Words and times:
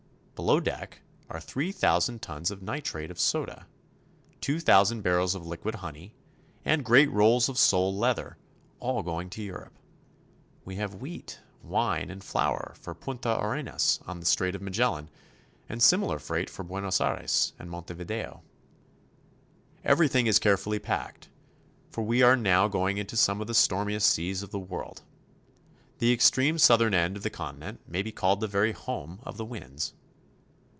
Below 0.33 0.59
deck 0.59 1.01
are 1.29 1.39
three 1.39 1.71
thousand 1.71 2.23
tons 2.23 2.49
of 2.49 2.63
nitrate 2.63 3.11
of 3.11 3.19
soda, 3.19 3.67
two 4.41 4.59
thousand 4.59 5.01
barrels 5.01 5.35
of 5.35 5.45
liquid 5.45 5.75
honey, 5.75 6.15
and 6.65 6.83
great 6.83 7.11
rolls 7.11 7.47
of 7.47 7.59
sole 7.59 7.95
leather, 7.95 8.37
all 8.79 9.03
going 9.03 9.29
to 9.29 9.43
Europe. 9.43 9.77
We 10.65 10.77
have 10.77 10.95
wheat, 10.95 11.39
wine, 11.61 12.09
and 12.09 12.23
COAL 12.23 12.41
MINES. 12.41 12.73
149 12.73 12.73
flour 12.73 12.73
for 12.79 12.95
Punta 12.95 13.39
Arenas, 13.39 13.99
on 14.07 14.19
the 14.19 14.25
Strait 14.25 14.55
of 14.55 14.63
Magellan, 14.63 15.11
and 15.69 15.79
similar 15.83 16.17
freight 16.17 16.49
for 16.49 16.63
Buenos 16.63 16.99
Aires 16.99 17.53
and 17.59 17.69
Montevideo. 17.69 18.41
Everything 19.83 20.25
is 20.25 20.39
carefully 20.39 20.79
packed, 20.79 21.29
for 21.91 22.01
we 22.03 22.23
are 22.23 22.35
now 22.35 22.67
going 22.67 22.97
into 22.97 23.15
some 23.15 23.41
of 23.41 23.45
the 23.47 23.53
stormiest 23.53 24.09
seas 24.09 24.41
of 24.41 24.49
the 24.49 24.57
world. 24.57 25.03
The 25.99 26.11
ex 26.11 26.31
treme 26.31 26.59
southern 26.59 26.95
end 26.95 27.15
of 27.15 27.21
the 27.21 27.29
continent 27.29 27.81
may 27.87 28.01
be 28.01 28.11
called 28.11 28.39
the 28.39 28.47
very 28.47 28.71
home 28.71 29.19
of 29.21 29.37
the 29.37 29.45
winds. 29.45 29.93